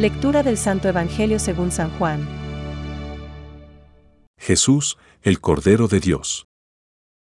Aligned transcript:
Lectura 0.00 0.42
del 0.42 0.56
Santo 0.56 0.88
Evangelio 0.88 1.38
según 1.38 1.70
San 1.70 1.90
Juan. 1.98 2.26
Jesús, 4.38 4.96
el 5.20 5.42
Cordero 5.42 5.88
de 5.88 6.00
Dios. 6.00 6.46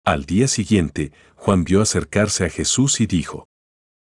Al 0.04 0.26
día 0.26 0.46
siguiente, 0.46 1.10
Juan 1.36 1.64
vio 1.64 1.80
acercarse 1.80 2.44
a 2.44 2.50
Jesús 2.50 3.00
y 3.00 3.06
dijo, 3.06 3.46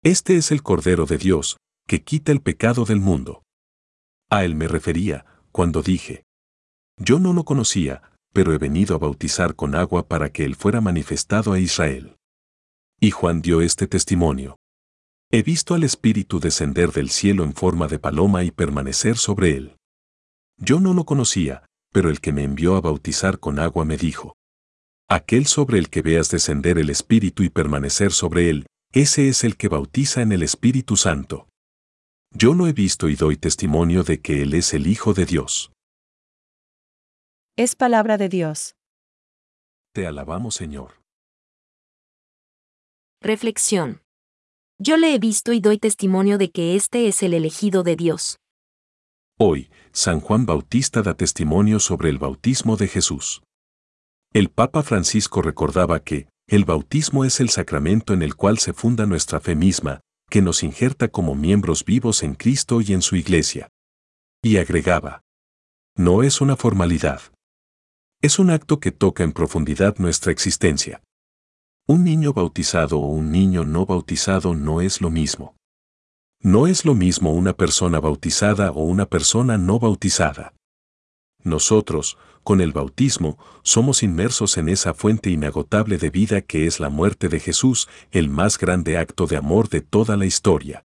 Este 0.04 0.36
es 0.36 0.52
el 0.52 0.62
Cordero 0.62 1.06
de 1.06 1.18
Dios, 1.18 1.56
que 1.88 2.04
quita 2.04 2.34
el 2.34 2.42
pecado 2.42 2.84
del 2.84 3.00
mundo. 3.00 3.44
A 4.30 4.44
él 4.44 4.56
me 4.56 4.68
refería, 4.68 5.26
cuando 5.54 5.82
dije, 5.82 6.26
Yo 6.98 7.20
no 7.20 7.32
lo 7.32 7.46
conocía, 7.46 8.12
pero 8.34 8.52
he 8.52 8.58
venido 8.58 8.94
a 8.94 9.00
bautizar 9.00 9.56
con 9.56 9.74
agua 9.74 10.10
para 10.10 10.34
que 10.34 10.44
él 10.44 10.58
fuera 10.58 10.82
manifestado 10.82 11.54
a 11.54 11.60
Israel. 11.60 12.18
Y 13.00 13.12
Juan 13.12 13.42
dio 13.42 13.62
este 13.62 13.88
testimonio. 13.88 14.58
He 15.36 15.42
visto 15.42 15.74
al 15.74 15.84
Espíritu 15.84 16.40
descender 16.40 16.92
del 16.92 17.10
cielo 17.10 17.44
en 17.44 17.54
forma 17.54 17.88
de 17.88 17.98
paloma 17.98 18.44
y 18.44 18.52
permanecer 18.52 19.18
sobre 19.18 19.58
él. 19.58 19.78
Yo 20.58 20.80
no 20.80 20.94
lo 20.94 21.06
conocía, 21.06 21.66
pero 21.92 22.12
el 22.12 22.22
que 22.22 22.32
me 22.32 22.44
envió 22.44 22.76
a 22.76 22.82
bautizar 22.82 23.40
con 23.40 23.58
agua 23.58 23.84
me 23.84 23.98
dijo, 23.98 24.36
Aquel 25.10 25.48
sobre 25.48 25.80
el 25.80 25.90
que 25.90 26.04
veas 26.04 26.30
descender 26.30 26.78
el 26.78 26.92
Espíritu 26.92 27.42
y 27.42 27.50
permanecer 27.50 28.12
sobre 28.12 28.52
él, 28.52 28.68
ese 28.92 29.28
es 29.28 29.44
el 29.44 29.58
que 29.58 29.70
bautiza 29.70 30.22
en 30.22 30.34
el 30.34 30.44
Espíritu 30.44 30.98
Santo. 30.98 31.48
Yo 32.30 32.54
lo 32.54 32.68
he 32.68 32.74
visto 32.74 33.10
y 33.10 33.16
doy 33.16 33.36
testimonio 33.36 34.04
de 34.04 34.22
que 34.22 34.44
Él 34.44 34.54
es 34.54 34.76
el 34.76 34.86
Hijo 34.86 35.16
de 35.16 35.26
Dios. 35.26 35.72
Es 37.58 37.76
palabra 37.76 38.20
de 38.20 38.30
Dios. 38.30 38.76
Te 39.96 40.06
alabamos, 40.06 40.54
Señor. 40.54 41.02
Reflexión. 43.20 44.03
Yo 44.80 44.98
le 44.98 45.14
he 45.14 45.20
visto 45.20 45.54
y 45.54 45.60
doy 45.60 45.78
testimonio 45.78 46.38
de 46.38 46.52
que 46.52 46.76
este 46.76 47.08
es 47.08 47.22
el 47.24 47.34
elegido 47.34 47.84
de 47.84 47.96
Dios. 47.96 48.38
Hoy, 49.38 49.70
San 49.92 50.20
Juan 50.20 50.46
Bautista 50.46 51.02
da 51.02 51.14
testimonio 51.14 51.80
sobre 51.80 52.10
el 52.10 52.18
bautismo 52.18 52.76
de 52.76 52.88
Jesús. 52.88 53.44
El 54.34 54.50
Papa 54.50 54.82
Francisco 54.82 55.42
recordaba 55.42 56.00
que, 56.00 56.28
el 56.48 56.66
bautismo 56.66 57.24
es 57.24 57.40
el 57.40 57.50
sacramento 57.50 58.14
en 58.14 58.22
el 58.22 58.36
cual 58.36 58.58
se 58.58 58.74
funda 58.74 59.06
nuestra 59.06 59.40
fe 59.40 59.56
misma, 59.56 60.02
que 60.30 60.42
nos 60.42 60.64
injerta 60.64 61.08
como 61.08 61.36
miembros 61.36 61.86
vivos 61.86 62.24
en 62.24 62.34
Cristo 62.34 62.82
y 62.82 62.94
en 62.94 63.02
su 63.02 63.16
Iglesia. 63.16 63.70
Y 64.42 64.58
agregaba, 64.58 65.22
no 65.96 66.24
es 66.24 66.42
una 66.42 66.56
formalidad. 66.56 67.22
Es 68.22 68.40
un 68.40 68.50
acto 68.50 68.80
que 68.80 68.92
toca 68.92 69.24
en 69.24 69.34
profundidad 69.34 69.98
nuestra 70.00 70.32
existencia. 70.32 71.02
Un 71.86 72.06
niño 72.06 72.32
bautizado 72.32 72.98
o 72.98 73.08
un 73.08 73.30
niño 73.30 73.66
no 73.66 73.86
bautizado 73.86 74.56
no 74.56 74.80
es 74.80 75.02
lo 75.02 75.10
mismo. 75.10 75.58
No 76.40 76.66
es 76.66 76.86
lo 76.86 76.96
mismo 76.96 77.34
una 77.34 77.52
persona 77.52 78.00
bautizada 78.00 78.72
o 78.72 78.84
una 78.84 79.06
persona 79.06 79.58
no 79.58 79.80
bautizada. 79.80 80.54
Nosotros, 81.44 82.18
con 82.42 82.62
el 82.62 82.72
bautismo, 82.72 83.38
somos 83.64 84.02
inmersos 84.02 84.58
en 84.58 84.70
esa 84.70 84.94
fuente 84.94 85.30
inagotable 85.30 85.98
de 85.98 86.10
vida 86.10 86.40
que 86.40 86.68
es 86.68 86.80
la 86.80 86.88
muerte 86.88 87.28
de 87.28 87.42
Jesús, 87.42 87.90
el 88.12 88.30
más 88.30 88.58
grande 88.58 88.98
acto 88.98 89.28
de 89.28 89.36
amor 89.36 89.68
de 89.68 89.82
toda 89.82 90.16
la 90.16 90.26
historia. 90.26 90.86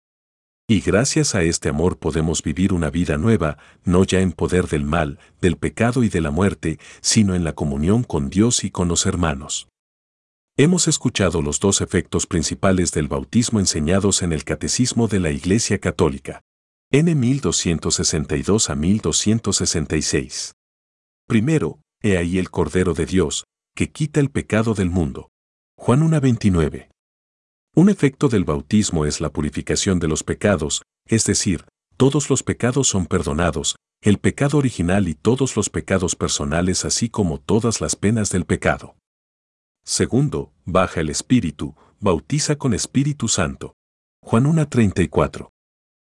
Y 0.68 0.80
gracias 0.80 1.34
a 1.34 1.42
este 1.42 1.70
amor 1.70 1.98
podemos 1.98 2.40
vivir 2.40 2.72
una 2.72 2.90
vida 2.90 3.18
nueva, 3.18 3.58
no 3.82 4.04
ya 4.04 4.20
en 4.20 4.30
poder 4.30 4.68
del 4.68 4.84
mal, 4.84 5.18
del 5.40 5.56
pecado 5.56 6.04
y 6.04 6.08
de 6.08 6.20
la 6.20 6.30
muerte, 6.30 6.78
sino 7.00 7.34
en 7.34 7.42
la 7.42 7.54
comunión 7.54 8.04
con 8.04 8.30
Dios 8.30 8.62
y 8.62 8.70
con 8.70 8.86
los 8.86 9.06
hermanos. 9.06 9.66
Hemos 10.56 10.86
escuchado 10.86 11.42
los 11.42 11.58
dos 11.58 11.80
efectos 11.80 12.28
principales 12.28 12.92
del 12.92 13.08
bautismo 13.08 13.58
enseñados 13.58 14.22
en 14.22 14.32
el 14.32 14.44
Catecismo 14.44 15.08
de 15.08 15.18
la 15.18 15.32
Iglesia 15.32 15.80
Católica. 15.80 16.42
N 16.92 17.12
1262 17.12 18.70
a 18.70 18.76
1266. 18.76 20.52
Primero, 21.26 21.80
he 22.02 22.16
ahí 22.18 22.38
el 22.38 22.52
Cordero 22.52 22.94
de 22.94 23.04
Dios, 23.04 23.46
que 23.74 23.90
quita 23.90 24.20
el 24.20 24.30
pecado 24.30 24.74
del 24.74 24.90
mundo. 24.90 25.30
Juan 25.76 26.08
1.29. 26.08 26.88
Un 27.74 27.90
efecto 27.90 28.28
del 28.28 28.44
bautismo 28.44 29.06
es 29.06 29.20
la 29.20 29.30
purificación 29.30 29.98
de 29.98 30.06
los 30.06 30.22
pecados, 30.22 30.82
es 31.04 31.24
decir, 31.24 31.64
todos 31.96 32.30
los 32.30 32.44
pecados 32.44 32.86
son 32.86 33.06
perdonados, 33.06 33.74
el 34.02 34.18
pecado 34.18 34.58
original 34.58 35.08
y 35.08 35.14
todos 35.16 35.56
los 35.56 35.68
pecados 35.68 36.14
personales 36.14 36.84
así 36.84 37.08
como 37.08 37.40
todas 37.40 37.80
las 37.80 37.96
penas 37.96 38.30
del 38.30 38.44
pecado. 38.44 38.94
Segundo, 39.86 40.53
baja 40.64 41.00
el 41.00 41.10
Espíritu, 41.10 41.74
bautiza 42.00 42.56
con 42.56 42.74
Espíritu 42.74 43.28
Santo. 43.28 43.74
Juan 44.22 44.44
1.34. 44.44 45.50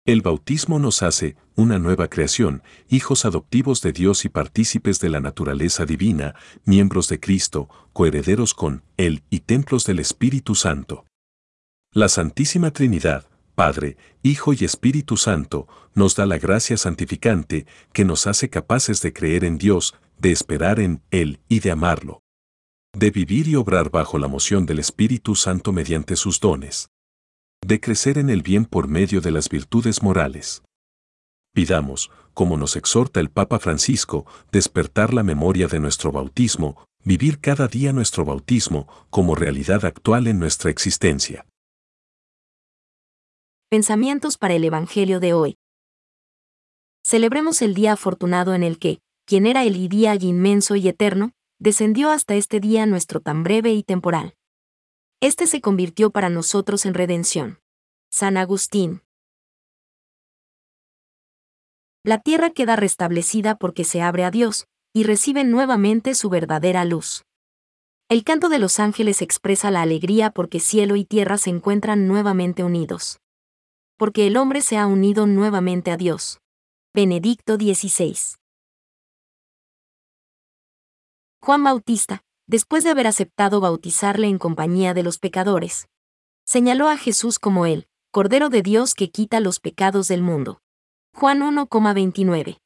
El 0.05 0.23
bautismo 0.23 0.79
nos 0.79 1.03
hace, 1.03 1.37
una 1.57 1.81
nueva 1.81 2.09
creación, 2.09 2.62
hijos 2.89 3.25
adoptivos 3.25 3.83
de 3.83 3.93
Dios 3.93 4.25
y 4.25 4.29
partícipes 4.29 5.01
de 5.01 5.09
la 5.09 5.21
naturaleza 5.21 5.84
divina, 5.84 6.37
miembros 6.65 7.09
de 7.09 7.19
Cristo, 7.19 7.69
coherederos 7.93 8.55
con 8.55 8.84
Él 8.97 9.25
y 9.31 9.41
templos 9.41 9.84
del 9.84 9.99
Espíritu 9.99 10.55
Santo. 10.55 11.07
La 11.93 12.09
Santísima 12.09 12.71
Trinidad, 12.71 13.27
Padre, 13.57 13.97
Hijo 14.23 14.53
y 14.53 14.65
Espíritu 14.65 15.17
Santo, 15.17 15.67
nos 15.95 16.15
da 16.15 16.27
la 16.27 16.39
gracia 16.39 16.77
santificante 16.77 17.67
que 17.93 18.05
nos 18.05 18.28
hace 18.28 18.49
capaces 18.49 19.03
de 19.03 19.13
creer 19.13 19.45
en 19.45 19.59
Dios, 19.59 19.97
de 20.19 20.31
esperar 20.31 20.78
en 20.78 21.03
Él 21.11 21.41
y 21.49 21.61
de 21.61 21.73
amarlo 21.73 22.23
de 22.97 23.11
vivir 23.11 23.47
y 23.47 23.57
obrar 23.57 23.91
bajo 23.91 24.19
la 24.19 24.27
moción 24.27 24.65
del 24.65 24.79
Espíritu 24.79 25.34
Santo 25.34 25.71
mediante 25.71 26.17
sus 26.17 26.41
dones, 26.41 26.89
de 27.62 27.79
crecer 27.79 28.17
en 28.17 28.31
el 28.31 28.41
bien 28.41 28.65
por 28.65 28.89
medio 28.89 29.21
de 29.21 29.31
las 29.31 29.51
virtudes 29.51 30.03
morales. 30.03 30.62
Pidamos, 31.53 32.11
como 32.33 32.57
nos 32.57 32.75
exhorta 32.75 33.21
el 33.21 33.29
Papa 33.29 33.59
Francisco, 33.59 34.25
despertar 34.51 35.12
la 35.12 35.23
memoria 35.23 35.67
de 35.67 35.79
nuestro 35.79 36.11
bautismo, 36.11 36.87
vivir 37.05 37.39
cada 37.39 37.69
día 37.69 37.93
nuestro 37.93 38.25
bautismo 38.25 38.89
como 39.11 39.34
realidad 39.34 39.84
actual 39.84 40.27
en 40.27 40.39
nuestra 40.39 40.71
existencia. 40.71 41.45
Pensamientos 43.69 44.39
para 44.39 44.55
el 44.55 44.65
Evangelio 44.65 45.21
de 45.21 45.34
hoy. 45.34 45.57
Celebremos 47.05 47.61
el 47.61 47.75
día 47.75 47.93
afortunado 47.93 48.55
en 48.55 48.63
el 48.63 48.78
que, 48.78 49.01
quien 49.27 49.45
era 49.45 49.65
el 49.65 49.87
día 49.91 50.15
inmenso 50.15 50.77
y 50.77 50.89
eterno, 50.89 51.33
descendió 51.59 52.11
hasta 52.11 52.34
este 52.34 52.61
día 52.61 52.87
nuestro 52.87 53.21
tan 53.21 53.43
breve 53.43 53.72
y 53.72 53.83
temporal. 53.83 54.37
Este 55.21 55.47
se 55.47 55.61
convirtió 55.61 56.11
para 56.11 56.28
nosotros 56.28 56.87
en 56.87 56.94
redención. 56.94 57.61
San 58.11 58.37
Agustín. 58.37 59.03
La 62.03 62.21
tierra 62.21 62.50
queda 62.50 62.77
restablecida 62.77 63.56
porque 63.56 63.84
se 63.84 64.03
abre 64.03 64.25
a 64.25 64.31
Dios, 64.31 64.69
y 64.93 65.03
recibe 65.03 65.45
nuevamente 65.45 66.15
su 66.15 66.28
verdadera 66.28 66.84
luz. 66.84 67.25
El 68.09 68.22
canto 68.22 68.49
de 68.49 68.61
los 68.61 68.78
ángeles 68.78 69.21
expresa 69.21 69.71
la 69.71 69.83
alegría 69.83 70.31
porque 70.31 70.61
cielo 70.61 70.95
y 70.95 71.05
tierra 71.05 71.39
se 71.39 71.50
encuentran 71.50 72.06
nuevamente 72.06 72.62
unidos. 72.62 73.19
Porque 73.97 74.28
el 74.28 74.37
hombre 74.37 74.61
se 74.61 74.78
ha 74.78 74.87
unido 74.87 75.27
nuevamente 75.27 75.91
a 75.91 75.97
Dios. 75.97 76.39
Benedicto 76.95 77.56
XVI. 77.56 78.16
Juan 81.47 81.62
Bautista, 81.62 82.25
después 82.49 82.83
de 82.83 82.91
haber 82.91 83.07
aceptado 83.07 83.61
bautizarle 83.61 84.27
en 84.27 84.37
compañía 84.37 84.95
de 84.95 85.05
los 85.05 85.21
pecadores, 85.21 85.87
señaló 86.45 86.89
a 86.89 86.97
Jesús 86.97 87.39
como 87.39 87.67
el 87.67 87.87
Cordero 88.11 88.49
de 88.49 88.62
Dios 88.62 88.95
que 88.97 89.12
quita 89.12 89.39
los 89.39 89.61
pecados 89.61 90.09
del 90.09 90.23
mundo. 90.23 90.61
Juan 91.15 91.43
1,29. 91.43 92.59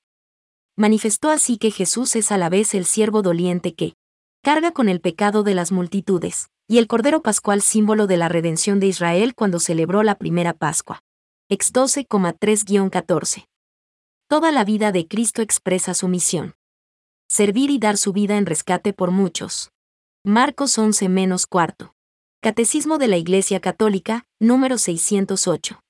Manifestó 0.77 1.29
así 1.29 1.59
que 1.59 1.71
Jesús 1.71 2.17
es 2.17 2.33
a 2.33 2.39
la 2.39 2.49
vez 2.49 2.73
el 2.73 2.87
siervo 2.87 3.21
doliente 3.21 3.75
que 3.75 3.97
carga 4.43 4.71
con 4.71 4.89
el 4.89 5.03
pecado 5.03 5.43
de 5.43 5.55
las 5.55 5.73
multitudes, 5.73 6.49
y 6.67 6.79
el 6.79 6.87
Cordero 6.87 7.21
Pascual 7.21 7.61
símbolo 7.61 8.07
de 8.07 8.17
la 8.17 8.31
redención 8.31 8.81
de 8.81 8.87
Israel 8.87 9.35
cuando 9.35 9.61
celebró 9.61 10.03
la 10.03 10.15
primera 10.15 10.55
Pascua. 10.55 11.03
Ex 11.51 11.75
12,3-14. 11.75 13.45
Toda 14.27 14.51
la 14.51 14.65
vida 14.65 14.91
de 14.91 15.07
Cristo 15.07 15.43
expresa 15.43 15.93
su 15.93 16.09
misión 16.09 16.55
servir 17.31 17.71
y 17.71 17.79
dar 17.79 17.97
su 17.97 18.13
vida 18.13 18.37
en 18.37 18.45
rescate 18.45 18.93
por 18.93 19.13
muchos. 19.13 19.71
Marcos 20.25 20.77
11 20.77 21.09
menos 21.09 21.47
cuarto. 21.47 21.95
Catecismo 22.43 22.99
de 22.99 23.07
la 23.07 23.19
Iglesia 23.19 23.61
Católica, 23.61 24.25
número 24.41 24.79
608. 24.79 25.81